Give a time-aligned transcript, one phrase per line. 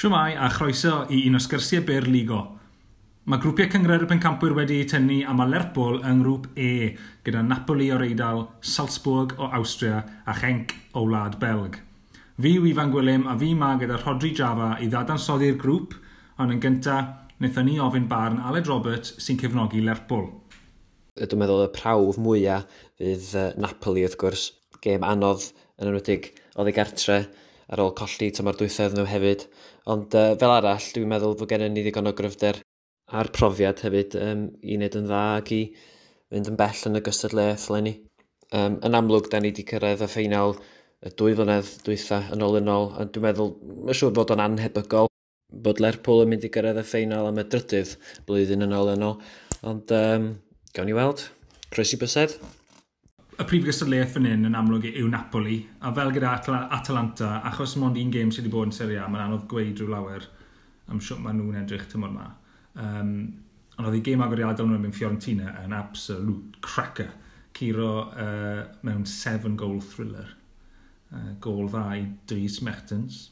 [0.00, 2.38] Siwmai a chroeso i un o sgyrsiau byr ligo.
[3.28, 6.68] Mae grwpiau cyngred y pencampwyr wedi eu tynnu a mae Lerpwl yng grŵp E
[7.26, 11.76] gyda Napoli o'r Eidal, Salzburg o Austria a Chenc o Wlad Belg.
[12.40, 15.98] Fi yw Ifan Gwilym a fi ma gyda Rodri Java i ddadansoddi'r grŵp,
[16.40, 20.30] ond yn gyntaf wnaethon ni ofyn barn Aled Robert sy'n cefnogi Lerpwl.
[21.20, 22.64] Dwi'n meddwl y prawf mwyaf
[22.96, 24.48] fydd Napoli wrth gwrs,
[24.80, 27.20] gêm anodd yn enwedig oedd ei gartre
[27.70, 29.46] ar ôl colli tymor dwythedd nhw hefyd.
[29.92, 32.60] Ond uh, fel arall, dwi'n meddwl bod gennym ni ddigon o gryfder
[33.10, 35.62] a'r profiad hefyd um, i wneud yn dda ac i
[36.30, 37.94] fynd yn bell yn y gystadleuaeth ni.
[38.50, 40.56] Um, yn amlwg, da ni wedi cyrraedd y ffeinal
[41.06, 43.54] y dwy flynedd dwytha yn ôl yn ôl, a dwi'n meddwl,
[43.86, 45.10] mae'n siŵr bod o'n anhebygol
[45.64, 47.96] bod Lerpwl yn mynd i gyrraedd y ffeinal am y drydydd
[48.28, 49.18] blwyddyn yn ôl yn ôl,
[49.66, 50.32] ond um,
[50.76, 51.26] gawn ni weld.
[51.70, 52.38] Croesi bysedd
[53.40, 56.34] y prif gystadleuaeth fan hyn yn amlwg yw Napoli, a fel gyda
[56.76, 59.88] Atalanta, achos mond un gêm sydd wedi bod yn Serie A, mae'n anodd gweud rhyw
[59.94, 60.26] lawer
[60.92, 62.26] am siwt maen nhw'n edrych tymor yma.
[62.84, 63.14] Um,
[63.78, 67.14] ond oedd ei gêm agoriadol nhw'n mynd Fiorentina yn absolute cracker.
[67.56, 70.34] Ciro uh, mewn seven goal thriller.
[71.10, 73.28] Uh, gol dda i Dries Mertens.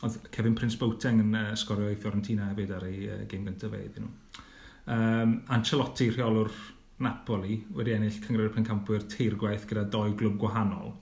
[0.00, 3.74] Oedd Kevin Prince Boateng yn uh, sgorio i Fiorentina hefyd ar ei uh, gêm gyntaf
[3.74, 4.44] fe iddyn nhw.
[4.90, 6.54] Um, Ancelotti, rheolwr
[7.00, 10.92] Napoli wedi ennill cyngor y pencampwyr teir gwaith gyda doi glwb gwahanol.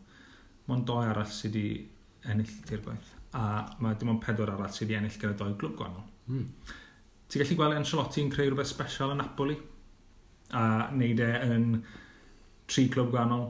[0.68, 1.80] Mae'n doi arall sydd wedi
[2.30, 3.14] ennill teir gwaith.
[3.34, 6.06] A mae dim ond pedwar arall sydd wedi ennill gyda doi glwb gwahanol.
[6.28, 6.46] Hmm.
[7.28, 9.58] Ti'n gallu gweld Ancelotti yn creu rhywbeth special yn Napoli?
[10.54, 11.66] A wneud e yn
[12.70, 13.48] tri clwb gwahanol?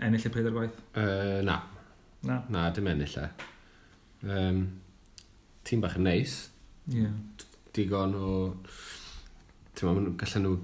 [0.00, 0.80] Ennill y pedwar gwaith?
[0.96, 1.60] Uh, na.
[2.24, 2.40] Na?
[2.48, 3.28] Na, dim ennill e.
[4.24, 4.64] Um,
[5.68, 6.40] tîm bach yn neis.
[6.88, 7.04] Ie.
[7.04, 7.46] Yeah.
[7.76, 8.34] Digon o...
[9.76, 10.58] Ti'n gallen nhw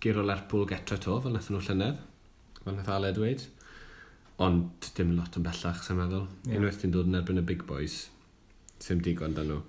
[0.00, 1.98] giro Lerpwl getra to, fel nath nhw llynedd,
[2.62, 3.44] fel nath Aled dweud.
[4.40, 6.24] Ond dim lot yn bellach, sy'n meddwl.
[6.46, 6.56] Yeah.
[6.60, 8.06] Unwaith ti'n dod yn erbyn y big boys,
[8.80, 9.60] sy'n digon dan nhw.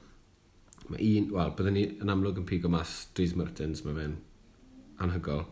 [0.92, 4.16] Mae un, wel, byddwn ni yn amlwg yn pigo mas Dries Mertens, mae fe'n
[5.04, 5.44] anhygol.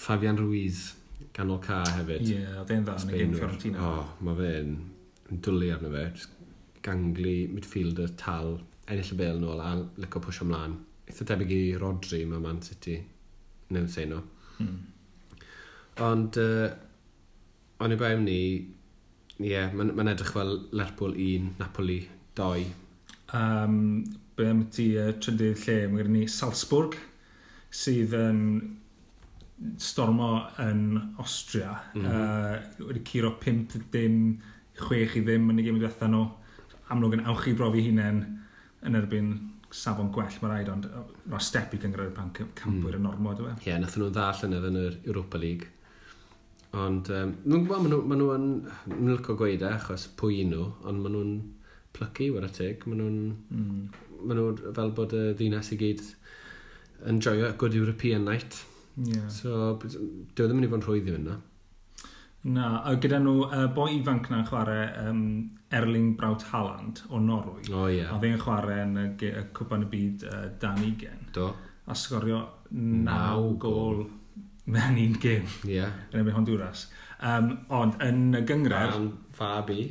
[0.00, 0.86] Fabian Ruiz,
[1.36, 2.22] ganol ca hefyd.
[2.22, 3.82] Ie, yeah, oedd e'n dda yn y gym Fiorentina.
[3.82, 6.06] O, oh, mae fe'n dwlu arno fe.
[6.86, 10.78] Gangli, midfielder, tal, ennill y bel nôl a lico pwysio ymlaen.
[11.10, 13.00] Eitha debyg i Rodri, mae Man City
[13.74, 14.22] newn sein nhw.
[14.58, 14.78] Hmm.
[16.06, 16.68] Ond, uh,
[17.80, 18.40] ond i bewn ni,
[19.40, 22.00] ie, yeah, mae'n ma edrych fel Lerpwl 1, Napoli
[22.40, 22.64] 2.
[23.36, 23.78] Um,
[24.36, 26.96] be am ti uh, trydydd lle, mae gen ni Salzburg,
[27.70, 28.40] sydd yn
[29.80, 30.32] stormo
[30.62, 30.84] yn
[31.20, 31.76] Austria.
[31.94, 32.16] Mm -hmm.
[32.16, 34.20] uh, wedi curo 5 dim,
[34.80, 36.26] 6 i ddim yn y gym i diwethaf nhw.
[36.90, 38.22] Amlwg yn awch i brofi hunain
[38.86, 39.34] yn erbyn
[39.74, 40.88] safon gwell mae rhaid, ond
[41.30, 43.00] mae step i gyngor pan campwyr mm.
[43.00, 43.54] yn ormod yw e.
[43.60, 45.70] Ie, yeah, nath nhw'n dda allan yn yr Europa League.
[46.80, 48.30] Ond, um, nhw'n gwybod, maen nhw'n ma nhw,
[48.90, 51.34] ma nhw licio gweud e, achos pwy nhw, ond maen nhw'n
[51.96, 52.86] plygu, wedi teg.
[52.86, 53.20] Maen nhw'n,
[53.50, 54.08] mm.
[54.22, 56.02] maen nhw fel bod y ddinas i gyd
[57.10, 58.62] yn joio a good European night.
[58.96, 59.28] Yeah.
[59.32, 61.38] So, dwi e ddim yn mynd i fod yn rhwydd i fynd na.
[62.48, 65.24] Na, a gyda nhw, uh, boi ifanc na'n chwarae um,
[65.76, 67.66] Erling Braut Haaland o Norwy.
[67.68, 67.98] O oh, ie.
[67.98, 68.14] Yeah.
[68.14, 71.26] A fe'n chwarae yn y, y cwpan y byd uh, Dan Igen.
[71.36, 71.50] Do.
[71.84, 72.40] A sgorio
[72.70, 74.06] naw gol
[74.72, 75.44] mewn un gym.
[75.68, 75.76] Ie.
[75.82, 75.92] Yeah.
[76.14, 76.86] Yn ebyn Honduras.
[77.20, 78.96] Um, ond yn y gyngred...
[78.96, 79.90] Fan Fabi.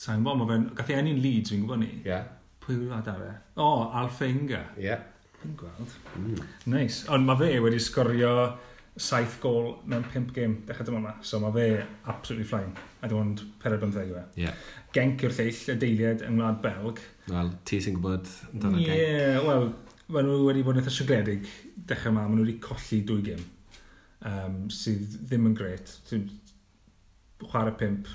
[0.00, 0.68] Sa'n gwybod, mae fe'n...
[0.78, 1.90] Gath ei enni'n Leeds, fi'n gwybod ni.
[1.98, 2.06] Ie.
[2.08, 2.30] Yeah.
[2.64, 3.34] Pwy yw'r ad fe?
[3.58, 4.64] O, oh, Alfenga.
[4.78, 4.88] Ie.
[4.88, 5.10] Yeah.
[5.44, 5.98] Yn gweld.
[6.16, 6.38] Mm.
[6.72, 7.04] Nice.
[7.12, 8.32] Ond mae fe wedi sgorio
[8.96, 11.12] saith gol mewn pimp gêm dechrau dyma yma.
[11.26, 11.66] So mae fe
[12.06, 12.74] absolutely flying.
[13.02, 14.24] A dim ond pered bymtheg yw e.
[14.44, 14.60] Yeah.
[14.94, 17.00] Genc yw'r lleill, y deiliad yng Ngwlad Belg.
[17.26, 19.40] Wel, ti sy'n gwybod dan y yeah, genc.
[19.40, 19.66] Ie, wel,
[20.14, 21.48] maen nhw wedi bod yn eitha sigledig
[21.90, 22.26] dechrau yma.
[22.28, 23.42] Maen nhw wedi colli dwy gym.
[24.30, 25.96] Um, sydd ddim yn gret.
[27.42, 28.12] Chwarae pimp.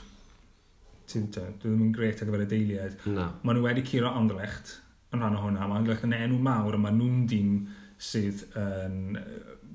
[1.11, 2.95] Ti'n te, dwi ddim yn gret ar gyfer y deiliad.
[3.09, 3.27] No.
[3.43, 4.77] Maen nhw wedi curo Anderlecht
[5.11, 5.67] yn rhan o hwnna.
[5.67, 7.53] Mae Anderlecht yn enw mawr a maen nhw'n dîm
[7.99, 9.19] sydd yn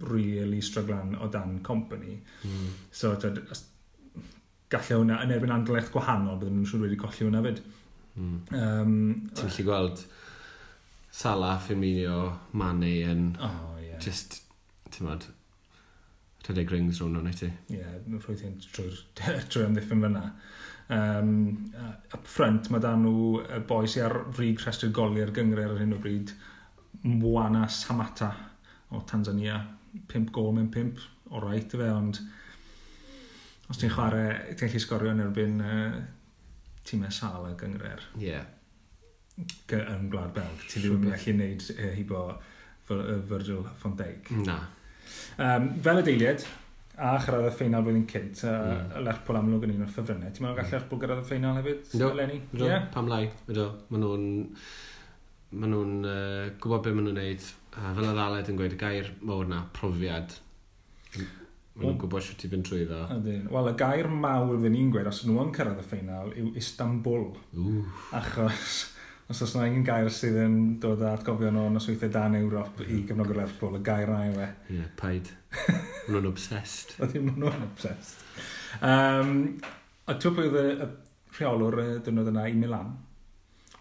[0.08, 2.18] really stryglan o dan company.
[2.42, 2.74] Mm.
[2.90, 3.42] So, tyd,
[4.72, 7.62] gallai hwnna, yn erbyn andlech gwahanol, byddwn nhw'n siŵr wedi colli hwnna fyd.
[8.14, 8.36] Mm.
[8.56, 8.98] Um,
[9.34, 10.04] Ti'n gallu gweld
[11.14, 13.26] Salah, Firmino, Mane yn...
[13.38, 14.00] Oh, yeah.
[14.02, 14.40] Just,
[14.90, 15.28] ti'n modd,
[16.46, 17.52] rhedeg rings rhwng nhw'n ti.
[17.70, 17.92] Ie, yeah,
[18.24, 20.24] rwy'n ti'n trwy amddiffyn fyna.
[20.94, 21.30] Um,
[22.12, 25.94] up front, mae dan nhw boi sy'n ar frig rhestr goli ar gyngred ar hyn
[25.96, 26.34] o bryd.
[27.04, 28.30] Mwana Samata
[28.90, 29.58] o Tanzania,
[30.08, 32.20] 5 gol mewn 5, o rhaid y fe, ond
[33.68, 36.00] os ti'n chwarae, ti'n gallu sgorio yn erbyn uh,
[36.88, 38.08] tîmau sal y gyngre'r.
[38.20, 38.30] Ie.
[38.30, 38.50] Yeah.
[39.74, 42.26] Yn Gwlad Belg, ti ddim yn gallu gwneud uh, hibo
[42.88, 44.30] Virgil van Dijk.
[44.44, 44.58] Na.
[45.40, 46.44] Um, fel y deiliad,
[46.94, 48.98] a chyrraedd y ffeinal blwyddyn cynt, a mm.
[49.04, 50.32] Lerpwl amlwg yn un o'r ffefrynnau.
[50.32, 50.76] Ti'n meddwl gallu hmm.
[50.78, 51.86] Lerpwl gyrraedd y ffeinal hefyd?
[51.92, 52.40] Do, Eleni?
[52.52, 52.68] do.
[52.68, 52.88] Yeah.
[52.94, 53.24] pam lai.
[53.48, 54.28] Do, maen nhw'n
[55.54, 57.46] maen nhw'n uh, gwybod beth maen nhw'n neud.
[57.74, 60.34] A fel y ddaled yn gweud, y gair mawr na, profiad.
[61.14, 61.28] Maen
[61.82, 63.02] nhw'n gwybod sut i fynd trwy ddo.
[63.50, 67.30] Wel, y gair mawr fy ni'n gweud, os nhw yn cyrraedd y ffeinal, yw Istanbul.
[67.58, 67.86] Ooh.
[68.18, 68.76] Achos,
[69.30, 72.84] os oes yna un gair sydd yn dod â atgofion o'n osweithiau dan Ewrop i
[72.84, 74.50] gyfnog gefnogwyr Lerpwl, y gair na yw e.
[74.68, 75.32] Ie, yeah, paid.
[75.64, 76.98] Maen nhw'n obsessed.
[77.00, 78.22] Oedden nhw'n obsessed.
[78.84, 79.34] Um,
[80.06, 80.92] a ti'n pwy oedd y
[81.38, 82.94] rheolwr y dynod yna i Milan?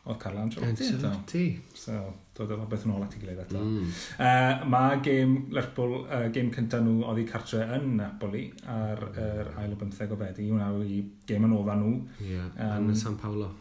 [0.04, 0.88] oedd Carlo Ancelotti.
[0.88, 1.44] Ancelotti.
[1.80, 1.98] So,
[2.36, 3.62] dod o beth yn ôl at ei gilydd eto.
[3.64, 3.92] Mm.
[4.18, 9.22] Uh, mae gêm Lerpwl, uh, gêm cyntaf nhw oedd i cartre yn Napoli ar yr
[9.24, 10.50] er ail o bymtheg o fedi.
[10.52, 11.94] Hwna oedd i gêm yn ofa nhw.
[12.20, 13.52] Ie, yeah, um, yn San Paolo.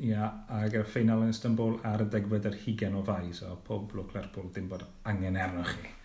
[0.00, 3.32] Ie, yeah, ac y ffeinal yn Istanbul ar y degfed yr hugen o fai.
[3.36, 5.96] So, pob lwc Lerpwl, dim bod angen arnoch chi.